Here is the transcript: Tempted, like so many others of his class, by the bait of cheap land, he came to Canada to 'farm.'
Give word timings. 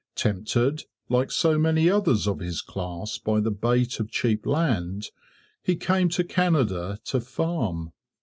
Tempted, 0.15 0.85
like 1.09 1.29
so 1.29 1.59
many 1.59 1.87
others 1.87 2.25
of 2.25 2.39
his 2.39 2.63
class, 2.63 3.19
by 3.19 3.39
the 3.39 3.51
bait 3.51 3.99
of 3.99 4.09
cheap 4.09 4.47
land, 4.47 5.11
he 5.61 5.75
came 5.75 6.09
to 6.09 6.23
Canada 6.23 6.97
to 7.03 7.19
'farm.' 7.21 7.91